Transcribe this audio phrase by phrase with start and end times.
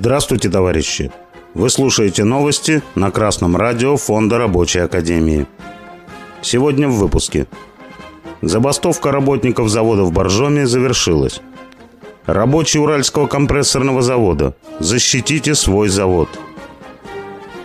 [0.00, 1.10] Здравствуйте, товарищи!
[1.54, 5.48] Вы слушаете новости на Красном радио Фонда Рабочей Академии.
[6.40, 7.48] Сегодня в выпуске.
[8.40, 11.40] Забастовка работников завода в Боржоме завершилась.
[12.26, 14.54] Рабочие Уральского компрессорного завода.
[14.78, 16.28] Защитите свой завод.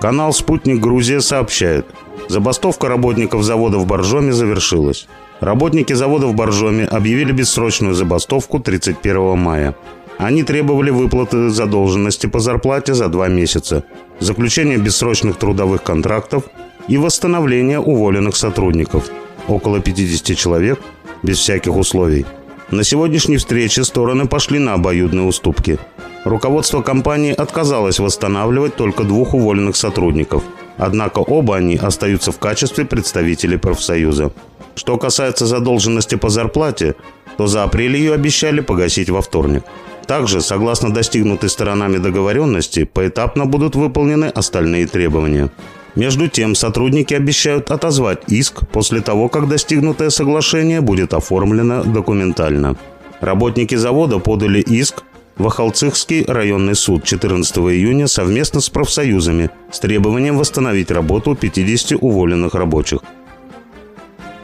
[0.00, 1.86] Канал «Спутник Грузия» сообщает.
[2.28, 5.06] Забастовка работников завода в Боржоме завершилась.
[5.38, 9.76] Работники завода в Боржоме объявили бессрочную забастовку 31 мая.
[10.18, 13.84] Они требовали выплаты задолженности по зарплате за два месяца,
[14.18, 16.44] заключения бессрочных трудовых контрактов
[16.88, 19.10] и восстановления уволенных сотрудников.
[19.46, 20.80] Около 50 человек,
[21.22, 22.24] без всяких условий.
[22.70, 25.78] На сегодняшней встрече стороны пошли на обоюдные уступки.
[26.24, 30.42] Руководство компании отказалось восстанавливать только двух уволенных сотрудников.
[30.76, 34.32] Однако оба они остаются в качестве представителей профсоюза.
[34.74, 36.96] Что касается задолженности по зарплате,
[37.36, 39.62] то за апрель ее обещали погасить во вторник.
[40.06, 45.50] Также, согласно достигнутой сторонами договоренности, поэтапно будут выполнены остальные требования.
[45.96, 52.76] Между тем, сотрудники обещают отозвать иск после того, как достигнутое соглашение будет оформлено документально.
[53.20, 55.02] Работники завода подали иск
[55.38, 62.54] в Ахалцихский районный суд 14 июня совместно с профсоюзами с требованием восстановить работу 50 уволенных
[62.54, 63.00] рабочих.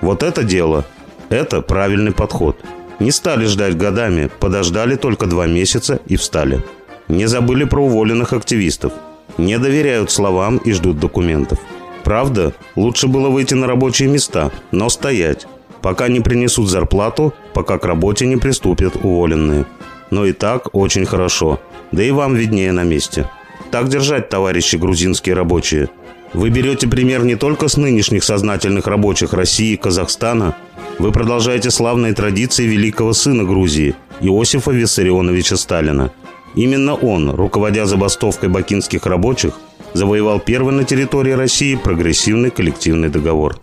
[0.01, 0.85] Вот это дело.
[1.29, 2.57] Это правильный подход.
[3.03, 6.63] Не стали ждать годами, подождали только два месяца и встали.
[7.09, 8.93] Не забыли про уволенных активистов.
[9.39, 11.59] Не доверяют словам и ждут документов.
[12.05, 15.49] Правда, лучше было выйти на рабочие места, но стоять,
[15.81, 19.67] пока не принесут зарплату, пока к работе не приступят уволенные.
[20.13, 21.59] Но и так очень хорошо,
[21.91, 23.29] да и вам виднее на месте.
[23.73, 25.89] Так держать, товарищи грузинские рабочие.
[26.35, 30.55] Вы берете пример не только с нынешних сознательных рабочих России и Казахстана,
[30.99, 36.13] вы продолжаете славные традиции великого сына Грузии, Иосифа Виссарионовича Сталина.
[36.55, 39.55] Именно он, руководя забастовкой бакинских рабочих,
[39.95, 43.59] завоевал первый на территории России прогрессивный коллективный договор.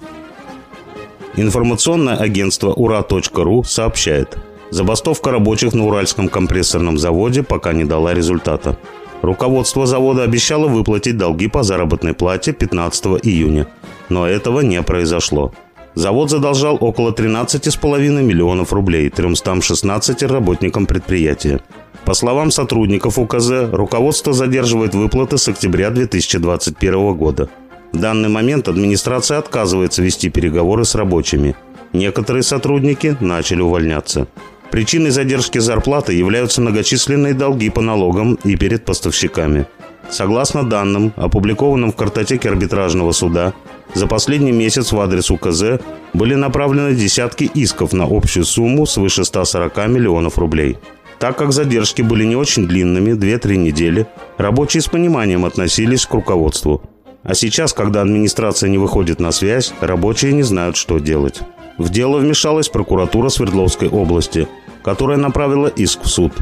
[1.35, 4.37] Информационное агентство ура.ру сообщает,
[4.71, 8.77] забастовка рабочих на Уральском компрессорном заводе пока не дала результата.
[9.21, 13.67] Руководство завода обещало выплатить долги по заработной плате 15 июня,
[14.09, 15.53] но этого не произошло.
[15.95, 21.61] Завод задолжал около 13,5 миллионов рублей 316 работникам предприятия.
[22.05, 27.49] По словам сотрудников УКЗ, руководство задерживает выплаты с октября 2021 года.
[27.91, 31.55] В данный момент администрация отказывается вести переговоры с рабочими.
[31.91, 34.27] Некоторые сотрудники начали увольняться.
[34.71, 39.65] Причиной задержки зарплаты являются многочисленные долги по налогам и перед поставщиками.
[40.09, 43.53] Согласно данным, опубликованным в картотеке арбитражного суда,
[43.93, 45.81] за последний месяц в адрес УКЗ
[46.13, 50.77] были направлены десятки исков на общую сумму свыше 140 миллионов рублей.
[51.19, 56.81] Так как задержки были не очень длинными, 2-3 недели, рабочие с пониманием относились к руководству.
[57.23, 61.41] А сейчас, когда администрация не выходит на связь, рабочие не знают, что делать.
[61.77, 64.47] В дело вмешалась прокуратура Свердловской области,
[64.81, 66.33] которая направила иск в суд.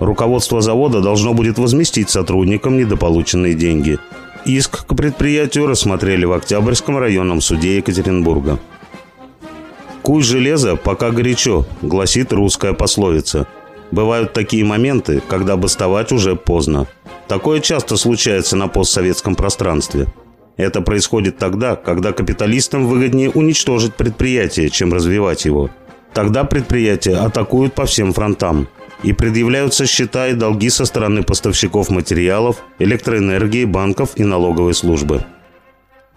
[0.00, 3.98] Руководство завода должно будет возместить сотрудникам недополученные деньги–
[4.48, 8.58] Иск к предприятию рассмотрели в Октябрьском районном суде Екатеринбурга.
[10.02, 13.46] «Куй железо, пока горячо»,– гласит русская пословица.
[13.90, 16.86] Бывают такие моменты, когда бастовать уже поздно.
[17.26, 20.06] Такое часто случается на постсоветском пространстве.
[20.56, 25.68] Это происходит тогда, когда капиталистам выгоднее уничтожить предприятие, чем развивать его.
[26.14, 28.66] Тогда предприятия атакуют по всем фронтам
[29.02, 35.24] и предъявляются счета и долги со стороны поставщиков материалов, электроэнергии, банков и налоговой службы.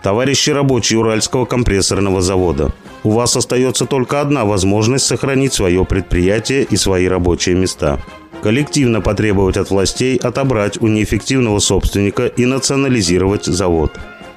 [0.01, 6.75] Товарищи рабочие Уральского компрессорного завода, у вас остается только одна возможность сохранить свое предприятие и
[6.75, 7.99] свои рабочие места.
[8.41, 13.91] Коллективно потребовать от властей отобрать у неэффективного собственника и национализировать завод.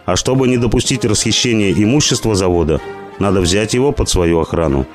[0.04, 2.82] А чтобы не допустить расхищения имущества завода,
[3.18, 4.86] надо взять его под свою охрану.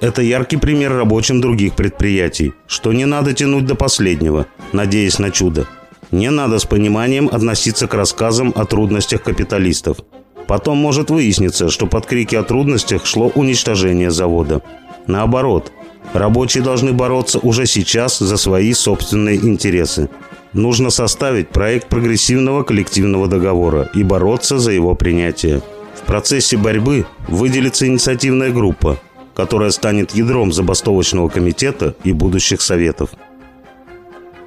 [0.00, 5.66] Это яркий пример рабочим других предприятий, что не надо тянуть до последнего, надеясь на чудо.
[6.10, 9.98] Не надо с пониманием относиться к рассказам о трудностях капиталистов.
[10.46, 14.60] Потом может выясниться, что под крики о трудностях шло уничтожение завода.
[15.06, 15.72] Наоборот,
[16.12, 20.10] рабочие должны бороться уже сейчас за свои собственные интересы.
[20.52, 25.62] Нужно составить проект прогрессивного коллективного договора и бороться за его принятие.
[25.94, 28.98] В процессе борьбы выделится инициативная группа,
[29.34, 33.10] которая станет ядром забастовочного комитета и будущих советов.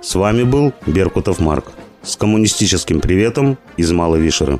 [0.01, 1.72] С вами был Беркутов Марк.
[2.01, 4.60] С коммунистическим приветом из Малой Вишеры.